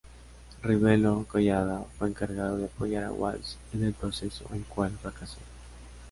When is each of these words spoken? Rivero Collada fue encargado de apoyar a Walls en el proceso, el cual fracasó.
Rivero 0.63 1.25
Collada 1.29 1.83
fue 1.99 2.07
encargado 2.07 2.57
de 2.57 2.65
apoyar 2.65 3.03
a 3.03 3.11
Walls 3.11 3.59
en 3.71 3.83
el 3.83 3.93
proceso, 3.93 4.45
el 4.51 4.63
cual 4.63 4.97
fracasó. 4.99 5.37